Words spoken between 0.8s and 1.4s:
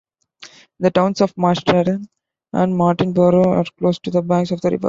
towns of